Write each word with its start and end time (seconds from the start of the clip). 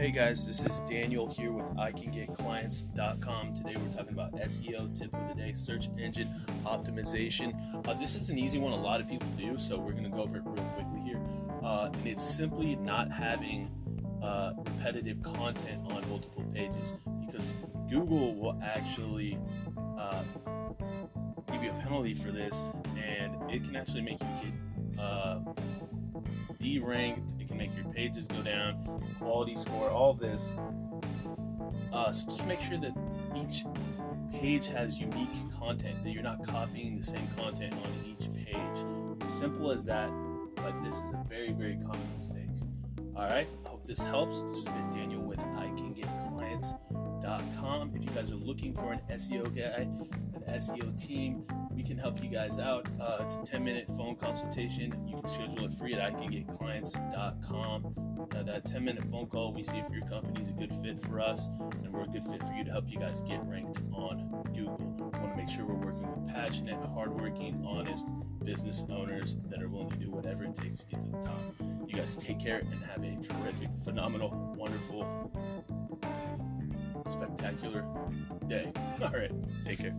Hey 0.00 0.12
guys, 0.12 0.46
this 0.46 0.64
is 0.64 0.78
Daniel 0.88 1.28
here 1.28 1.52
with 1.52 1.66
ICanGetClients.com. 1.76 3.52
Today 3.52 3.76
we're 3.76 3.92
talking 3.92 4.14
about 4.14 4.32
SEO 4.32 4.98
tip 4.98 5.12
of 5.12 5.28
the 5.28 5.34
day, 5.34 5.52
search 5.52 5.90
engine 5.98 6.26
optimization. 6.64 7.86
Uh, 7.86 7.92
this 7.92 8.16
is 8.16 8.30
an 8.30 8.38
easy 8.38 8.58
one, 8.58 8.72
a 8.72 8.80
lot 8.80 9.02
of 9.02 9.08
people 9.10 9.28
do, 9.36 9.58
so 9.58 9.78
we're 9.78 9.92
going 9.92 10.04
to 10.04 10.08
go 10.08 10.22
over 10.22 10.38
it 10.38 10.42
real 10.46 10.64
quickly 10.70 11.00
here. 11.04 11.20
Uh, 11.62 11.90
and 11.92 12.06
it's 12.06 12.22
simply 12.22 12.76
not 12.76 13.12
having 13.12 13.70
uh, 14.22 14.54
repetitive 14.56 15.22
content 15.22 15.82
on 15.92 16.08
multiple 16.08 16.46
pages 16.54 16.94
because 17.26 17.52
Google 17.90 18.34
will 18.34 18.58
actually 18.64 19.38
uh, 19.98 20.22
give 21.52 21.62
you 21.62 21.72
a 21.72 21.82
penalty 21.82 22.14
for 22.14 22.30
this, 22.30 22.72
and 22.96 23.34
it 23.50 23.64
can 23.64 23.76
actually 23.76 24.00
make 24.00 24.18
you 24.18 24.28
get 24.96 24.98
uh, 24.98 25.40
deranked. 26.58 27.39
Make 27.60 27.76
your 27.76 27.92
pages 27.92 28.26
go 28.26 28.40
down, 28.40 29.04
quality 29.18 29.54
score, 29.54 29.90
all 29.90 30.14
this. 30.14 30.54
Uh, 31.92 32.10
so 32.10 32.24
just 32.24 32.46
make 32.46 32.58
sure 32.58 32.78
that 32.78 32.94
each 33.36 33.66
page 34.32 34.68
has 34.68 34.98
unique 34.98 35.28
content, 35.58 36.02
that 36.02 36.10
you're 36.10 36.22
not 36.22 36.42
copying 36.42 36.96
the 36.96 37.02
same 37.02 37.28
content 37.36 37.74
on 37.74 38.02
each 38.06 38.32
page. 38.32 38.56
Simple 39.22 39.72
as 39.72 39.84
that, 39.84 40.10
but 40.56 40.72
this 40.82 41.02
is 41.02 41.12
a 41.12 41.22
very, 41.28 41.52
very 41.52 41.76
common 41.76 42.08
mistake. 42.16 42.48
All 43.14 43.24
right, 43.24 43.46
I 43.66 43.68
hope 43.68 43.84
this 43.84 44.02
helps. 44.02 44.40
This 44.40 44.66
has 44.66 44.74
been 44.74 44.88
Daniel 44.88 45.20
with 45.20 45.40
ICanGetClients.com. 45.40 47.92
If 47.94 48.04
you 48.04 48.10
guys 48.12 48.30
are 48.30 48.36
looking 48.36 48.72
for 48.72 48.94
an 48.94 49.02
SEO 49.10 49.54
guy, 49.54 49.82
an 49.82 50.08
SEO 50.48 50.98
team, 50.98 51.44
we 51.80 51.86
can 51.86 51.96
help 51.96 52.22
you 52.22 52.28
guys 52.28 52.58
out. 52.58 52.86
Uh, 53.00 53.16
it's 53.20 53.36
a 53.36 53.42
10 53.42 53.64
minute 53.64 53.86
phone 53.96 54.14
consultation. 54.14 54.92
You 55.06 55.16
can 55.16 55.26
schedule 55.26 55.64
it 55.64 55.72
free 55.72 55.94
at 55.94 56.12
icangetclients.com. 56.12 58.28
Uh, 58.36 58.42
that 58.42 58.66
10 58.66 58.84
minute 58.84 59.02
phone 59.10 59.26
call, 59.26 59.54
we 59.54 59.62
see 59.62 59.78
if 59.78 59.86
your 59.90 60.06
company 60.06 60.42
is 60.42 60.50
a 60.50 60.52
good 60.52 60.74
fit 60.74 61.00
for 61.00 61.20
us 61.20 61.48
and 61.82 61.90
we're 61.90 62.02
a 62.02 62.06
good 62.06 62.22
fit 62.26 62.42
for 62.42 62.52
you 62.52 62.64
to 62.64 62.70
help 62.70 62.84
you 62.86 62.98
guys 62.98 63.22
get 63.22 63.42
ranked 63.46 63.80
on 63.94 64.44
Google. 64.52 64.76
We 64.78 65.04
want 65.20 65.32
to 65.32 65.36
make 65.38 65.48
sure 65.48 65.64
we're 65.64 65.86
working 65.86 66.22
with 66.22 66.34
passionate, 66.34 66.76
hardworking, 66.92 67.64
honest 67.66 68.06
business 68.44 68.84
owners 68.90 69.38
that 69.48 69.62
are 69.62 69.70
willing 69.70 69.88
to 69.88 69.96
do 69.96 70.10
whatever 70.10 70.44
it 70.44 70.54
takes 70.54 70.80
to 70.80 70.86
get 70.86 71.00
to 71.00 71.06
the 71.06 71.22
top. 71.22 71.40
You 71.86 71.96
guys 71.96 72.14
take 72.14 72.38
care 72.38 72.58
and 72.58 72.84
have 72.84 73.02
a 73.02 73.16
terrific, 73.22 73.70
phenomenal, 73.82 74.54
wonderful, 74.54 75.32
spectacular 77.06 77.86
day. 78.46 78.70
All 79.02 79.12
right, 79.12 79.32
take 79.64 79.78
care. 79.78 79.96